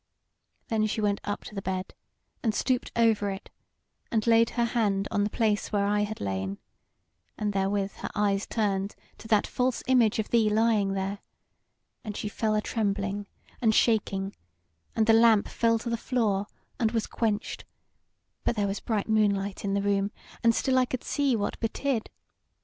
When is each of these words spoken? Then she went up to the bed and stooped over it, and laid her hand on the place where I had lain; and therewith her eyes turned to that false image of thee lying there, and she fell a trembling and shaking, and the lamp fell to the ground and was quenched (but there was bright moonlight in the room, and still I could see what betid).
Then 0.69 0.87
she 0.87 0.99
went 0.99 1.21
up 1.25 1.43
to 1.43 1.53
the 1.53 1.61
bed 1.61 1.93
and 2.41 2.55
stooped 2.55 2.91
over 2.95 3.29
it, 3.29 3.51
and 4.11 4.25
laid 4.25 4.49
her 4.57 4.65
hand 4.65 5.07
on 5.11 5.23
the 5.23 5.29
place 5.29 5.71
where 5.71 5.85
I 5.85 5.99
had 5.99 6.19
lain; 6.19 6.57
and 7.37 7.53
therewith 7.53 7.91
her 7.97 8.09
eyes 8.15 8.47
turned 8.47 8.95
to 9.19 9.27
that 9.27 9.45
false 9.45 9.83
image 9.85 10.17
of 10.17 10.29
thee 10.31 10.49
lying 10.49 10.93
there, 10.93 11.19
and 12.03 12.17
she 12.17 12.29
fell 12.29 12.55
a 12.55 12.61
trembling 12.61 13.27
and 13.61 13.75
shaking, 13.75 14.35
and 14.95 15.05
the 15.05 15.13
lamp 15.13 15.47
fell 15.47 15.77
to 15.77 15.89
the 15.91 16.03
ground 16.09 16.47
and 16.79 16.93
was 16.93 17.05
quenched 17.05 17.63
(but 18.43 18.55
there 18.55 18.65
was 18.65 18.79
bright 18.79 19.07
moonlight 19.07 19.63
in 19.63 19.75
the 19.75 19.83
room, 19.83 20.09
and 20.43 20.55
still 20.55 20.79
I 20.79 20.85
could 20.85 21.03
see 21.03 21.35
what 21.35 21.59
betid). 21.59 22.09